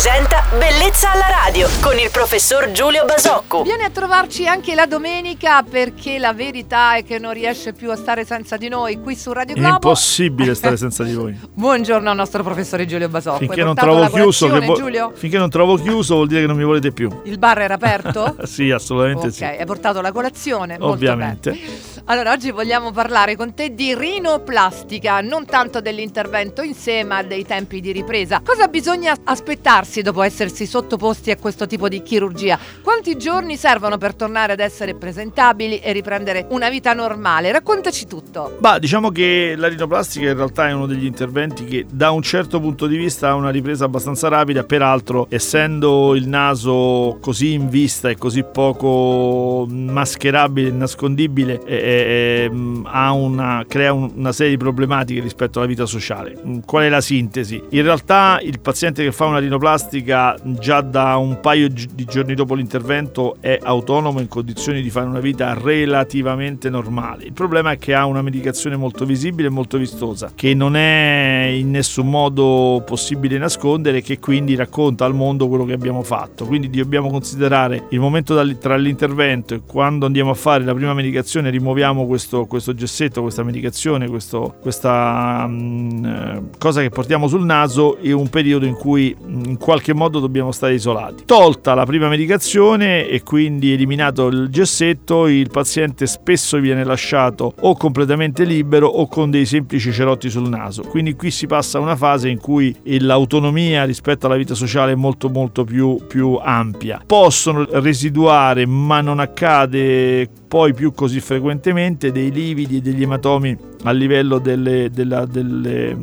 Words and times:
presenta 0.00 0.44
Bellezza 0.56 1.10
alla 1.10 1.26
radio 1.44 1.66
con 1.80 1.98
il 1.98 2.08
professor 2.12 2.70
Giulio 2.70 3.04
Basocco. 3.04 3.64
Vieni 3.64 3.82
a 3.82 3.90
trovarci 3.90 4.46
anche 4.46 4.76
la 4.76 4.86
domenica 4.86 5.64
perché 5.64 6.20
la 6.20 6.32
verità 6.32 6.94
è 6.94 7.02
che 7.04 7.18
non 7.18 7.32
riesce 7.32 7.72
più 7.72 7.90
a 7.90 7.96
stare 7.96 8.24
senza 8.24 8.56
di 8.56 8.68
noi 8.68 9.00
qui 9.00 9.16
su 9.16 9.32
Radio 9.32 9.56
È 9.56 9.58
Globo. 9.58 9.74
impossibile 9.74 10.54
stare 10.54 10.76
senza 10.78 11.02
di 11.02 11.14
voi. 11.14 11.36
Buongiorno 11.52 12.10
al 12.10 12.14
nostro 12.14 12.44
professore 12.44 12.86
Giulio 12.86 13.08
Basocco. 13.08 13.38
Finché 13.38 13.64
non 13.64 13.74
trovo 13.74 14.06
chiuso, 14.08 14.46
vo- 14.48 14.74
Giulio? 14.74 15.10
finché 15.16 15.36
non 15.36 15.50
trovo 15.50 15.74
chiuso 15.74 16.14
vuol 16.14 16.28
dire 16.28 16.42
che 16.42 16.46
non 16.46 16.56
mi 16.56 16.62
volete 16.64 16.92
più. 16.92 17.22
Il 17.24 17.38
bar 17.38 17.58
era 17.58 17.74
aperto? 17.74 18.36
Sì, 18.46 18.70
assolutamente 18.70 19.26
ok, 19.26 19.32
sì. 19.32 19.44
hai 19.44 19.66
portato 19.66 20.00
la 20.00 20.12
colazione? 20.12 20.78
Molto 20.78 20.94
Ovviamente. 20.94 21.50
bene. 21.50 21.87
Allora, 22.10 22.32
oggi 22.32 22.50
vogliamo 22.50 22.90
parlare 22.90 23.36
con 23.36 23.52
te 23.52 23.74
di 23.74 23.94
rinoplastica, 23.94 25.20
non 25.20 25.44
tanto 25.44 25.82
dell'intervento 25.82 26.62
in 26.62 26.72
sé, 26.72 27.04
ma 27.04 27.22
dei 27.22 27.44
tempi 27.44 27.82
di 27.82 27.92
ripresa. 27.92 28.40
Cosa 28.42 28.66
bisogna 28.66 29.14
aspettarsi 29.24 30.00
dopo 30.00 30.22
essersi 30.22 30.64
sottoposti 30.64 31.30
a 31.30 31.36
questo 31.36 31.66
tipo 31.66 31.86
di 31.86 32.00
chirurgia? 32.00 32.58
Quanti 32.82 33.18
giorni 33.18 33.58
servono 33.58 33.98
per 33.98 34.14
tornare 34.14 34.54
ad 34.54 34.60
essere 34.60 34.94
presentabili 34.94 35.80
e 35.80 35.92
riprendere 35.92 36.46
una 36.48 36.70
vita 36.70 36.94
normale? 36.94 37.52
Raccontaci 37.52 38.06
tutto. 38.06 38.56
Bah, 38.58 38.78
diciamo 38.78 39.10
che 39.10 39.52
la 39.54 39.68
rinoplastica 39.68 40.30
in 40.30 40.36
realtà 40.36 40.66
è 40.66 40.72
uno 40.72 40.86
degli 40.86 41.04
interventi 41.04 41.66
che 41.66 41.84
da 41.90 42.10
un 42.10 42.22
certo 42.22 42.58
punto 42.58 42.86
di 42.86 42.96
vista 42.96 43.28
ha 43.28 43.34
una 43.34 43.50
ripresa 43.50 43.84
abbastanza 43.84 44.28
rapida, 44.28 44.64
peraltro 44.64 45.26
essendo 45.28 46.14
il 46.14 46.26
naso 46.26 47.18
così 47.20 47.52
in 47.52 47.68
vista 47.68 48.08
e 48.08 48.16
così 48.16 48.44
poco 48.44 49.66
mascherabile 49.68 50.68
e 50.68 50.72
nascondibile 50.72 51.60
eh, 51.66 51.96
eh, 52.06 52.50
mm, 52.50 52.86
una, 53.12 53.64
crea 53.66 53.92
un- 53.92 54.10
una 54.16 54.32
serie 54.32 54.52
di 54.52 54.58
problematiche 54.58 55.20
rispetto 55.20 55.58
alla 55.58 55.68
vita 55.68 55.86
sociale. 55.86 56.36
Mm, 56.44 56.58
Qual 56.64 56.84
è 56.84 56.88
la 56.88 57.00
sintesi? 57.00 57.62
In 57.70 57.82
realtà 57.82 58.40
il 58.42 58.60
paziente 58.60 59.02
che 59.04 59.12
fa 59.12 59.26
una 59.26 59.38
rinoplastica 59.38 60.36
già 60.42 60.80
da 60.80 61.16
un 61.16 61.40
paio 61.40 61.68
di 61.68 62.04
giorni 62.04 62.34
dopo 62.34 62.54
l'intervento 62.54 63.36
è 63.40 63.58
autonomo 63.62 64.20
in 64.20 64.28
condizioni 64.28 64.82
di 64.82 64.90
fare 64.90 65.06
una 65.06 65.20
vita 65.20 65.54
relativamente 65.54 66.70
normale. 66.70 67.24
Il 67.24 67.32
problema 67.32 67.72
è 67.72 67.78
che 67.78 67.94
ha 67.94 68.04
una 68.06 68.22
medicazione 68.22 68.76
molto 68.76 69.04
visibile 69.04 69.48
e 69.48 69.50
molto 69.50 69.78
vistosa, 69.78 70.32
che 70.34 70.54
non 70.54 70.76
è 70.76 71.50
in 71.54 71.70
nessun 71.70 72.08
modo 72.08 72.82
possibile 72.84 73.38
nascondere 73.38 73.98
e 73.98 74.02
che 74.02 74.18
quindi 74.18 74.54
racconta 74.54 75.04
al 75.04 75.14
mondo 75.14 75.48
quello 75.48 75.64
che 75.64 75.72
abbiamo 75.72 76.02
fatto. 76.02 76.44
Quindi 76.46 76.70
dobbiamo 76.70 77.08
considerare 77.10 77.84
il 77.90 78.00
momento 78.00 78.36
tra 78.58 78.76
l'intervento 78.76 79.54
e 79.54 79.60
quando 79.66 80.06
andiamo 80.06 80.30
a 80.30 80.34
fare 80.34 80.64
la 80.64 80.74
prima 80.74 80.94
medicazione, 80.94 81.50
rimuoviamo 81.50 81.87
questo, 82.06 82.46
questo 82.46 82.74
gessetto, 82.74 83.22
questa 83.22 83.42
medicazione, 83.42 84.08
questo- 84.08 84.54
questa 84.60 85.46
mm, 85.48 86.04
eh, 86.04 86.42
cosa 86.58 86.80
che 86.80 86.90
portiamo 86.90 87.28
sul 87.28 87.44
naso 87.44 87.98
e 87.98 88.12
un 88.12 88.28
periodo 88.28 88.66
in 88.66 88.74
cui 88.74 89.14
mm, 89.18 89.44
in 89.44 89.56
qualche 89.58 89.94
modo 89.94 90.20
dobbiamo 90.20 90.52
stare 90.52 90.74
isolati. 90.74 91.24
Tolta 91.24 91.74
la 91.74 91.84
prima 91.84 92.08
medicazione 92.08 93.08
e 93.08 93.22
quindi 93.22 93.72
eliminato 93.72 94.26
il 94.26 94.48
gessetto, 94.50 95.26
il 95.26 95.50
paziente 95.50 96.06
spesso 96.06 96.58
viene 96.58 96.84
lasciato 96.84 97.54
o 97.60 97.76
completamente 97.76 98.44
libero 98.44 98.86
o 98.86 99.06
con 99.06 99.30
dei 99.30 99.46
semplici 99.46 99.92
cerotti 99.92 100.30
sul 100.30 100.48
naso. 100.48 100.82
Quindi 100.82 101.14
qui 101.14 101.30
si 101.30 101.46
passa 101.46 101.78
a 101.78 101.80
una 101.80 101.96
fase 101.96 102.28
in 102.28 102.38
cui 102.38 102.74
l'autonomia 102.84 103.84
rispetto 103.84 104.26
alla 104.26 104.36
vita 104.36 104.54
sociale 104.54 104.92
è 104.92 104.96
molto 104.96 105.28
molto 105.28 105.64
più, 105.64 105.98
più 106.06 106.38
ampia. 106.40 107.02
Possono 107.06 107.66
residuare, 107.70 108.66
ma 108.66 109.00
non 109.00 109.20
accade 109.20 110.28
poi 110.48 110.72
più 110.72 110.92
così 110.92 111.20
frequentemente, 111.20 111.67
dei 112.10 112.30
lividi 112.30 112.78
e 112.78 112.80
degli 112.80 113.02
ematomi 113.02 113.56
a 113.84 113.90
livello 113.92 114.38
delle, 114.38 114.90
della- 114.90 115.26
delle 115.26 115.96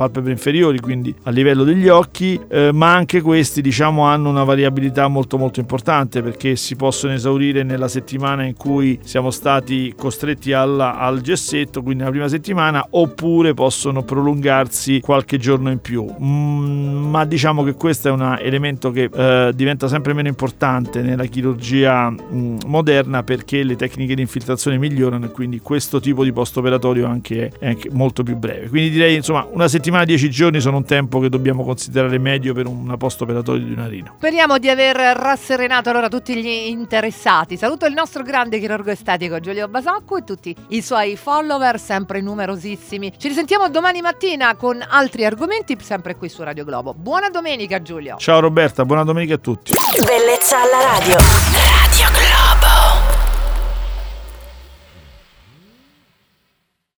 palpebre 0.00 0.32
inferiori, 0.32 0.80
quindi 0.80 1.14
a 1.24 1.30
livello 1.30 1.62
degli 1.62 1.88
occhi, 1.88 2.40
eh, 2.48 2.70
ma 2.72 2.94
anche 2.94 3.20
questi 3.20 3.60
diciamo 3.60 4.04
hanno 4.04 4.30
una 4.30 4.44
variabilità 4.44 5.08
molto 5.08 5.36
molto 5.36 5.60
importante 5.60 6.22
perché 6.22 6.56
si 6.56 6.74
possono 6.74 7.12
esaurire 7.12 7.64
nella 7.64 7.86
settimana 7.86 8.44
in 8.44 8.56
cui 8.56 8.98
siamo 9.02 9.30
stati 9.30 9.92
costretti 9.94 10.54
alla- 10.54 10.96
al 10.96 11.20
gessetto, 11.20 11.82
quindi 11.82 11.98
nella 11.98 12.12
prima 12.12 12.28
settimana, 12.28 12.86
oppure 12.90 13.52
possono 13.52 14.02
prolungarsi 14.02 15.00
qualche 15.00 15.36
giorno 15.36 15.70
in 15.70 15.80
più. 15.80 16.06
Mm, 16.18 17.10
ma 17.10 17.26
diciamo 17.26 17.62
che 17.62 17.74
questo 17.74 18.08
è 18.08 18.10
un 18.10 18.38
elemento 18.40 18.90
che 18.90 19.10
eh, 19.12 19.52
diventa 19.54 19.86
sempre 19.86 20.14
meno 20.14 20.28
importante 20.28 21.02
nella 21.02 21.26
chirurgia 21.26 22.10
mm, 22.10 22.60
moderna 22.66 23.22
perché 23.22 23.62
le 23.64 23.76
tecniche 23.76 24.14
di 24.14 24.22
infiltrazione 24.22 24.78
migliorano 24.78 25.26
e 25.26 25.30
quindi 25.30 25.60
questo 25.60 26.00
tipo 26.00 26.24
di 26.24 26.32
post 26.32 26.56
operatorio 26.56 27.06
anche 27.06 27.52
è 27.58 27.68
anche 27.68 27.90
molto 27.92 28.22
più 28.22 28.36
breve. 28.36 28.68
Quindi 28.68 28.88
direi 28.90 29.16
insomma 29.16 29.46
una 29.50 29.68
settimana, 29.68 29.88
dieci 30.04 30.30
giorni 30.30 30.60
sono 30.60 30.78
un 30.78 30.84
tempo 30.84 31.18
che 31.20 31.28
dobbiamo 31.28 31.64
considerare 31.64 32.18
medio 32.18 32.54
per 32.54 32.66
una 32.66 32.96
post 32.96 33.20
operatorio 33.20 33.64
di 33.64 33.72
una 33.72 33.86
rino. 33.86 34.14
Speriamo 34.16 34.58
di 34.58 34.68
aver 34.68 34.96
rasserenato 34.96 35.90
allora 35.90 36.08
tutti 36.08 36.34
gli 36.34 36.68
interessati. 36.68 37.56
Saluto 37.56 37.86
il 37.86 37.92
nostro 37.92 38.22
grande 38.22 38.58
chirurgo 38.58 38.90
estetico 38.90 39.40
Giulio 39.40 39.68
Basacco 39.68 40.16
e 40.16 40.24
tutti 40.24 40.54
i 40.68 40.82
suoi 40.82 41.16
follower, 41.16 41.78
sempre 41.78 42.20
numerosissimi. 42.20 43.12
Ci 43.16 43.28
risentiamo 43.28 43.68
domani 43.68 44.00
mattina 44.00 44.54
con 44.56 44.84
altri 44.86 45.24
argomenti, 45.24 45.76
sempre 45.80 46.16
qui 46.16 46.28
su 46.28 46.42
Radio 46.42 46.64
Globo. 46.64 46.94
Buona 46.94 47.28
domenica 47.28 47.82
Giulio! 47.82 48.16
Ciao 48.18 48.40
Roberta, 48.40 48.84
buona 48.84 49.04
domenica 49.04 49.34
a 49.34 49.38
tutti. 49.38 49.72
Bellezza 50.04 50.62
alla 50.62 50.98
radio. 50.98 51.89